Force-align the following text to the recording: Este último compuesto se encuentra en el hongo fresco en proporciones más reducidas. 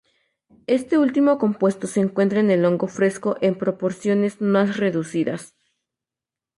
Este 0.65 0.97
último 0.97 1.37
compuesto 1.37 1.85
se 1.85 1.99
encuentra 1.99 2.39
en 2.39 2.49
el 2.49 2.65
hongo 2.65 2.87
fresco 2.87 3.37
en 3.39 3.55
proporciones 3.55 4.41
más 4.41 4.77
reducidas. 4.77 5.53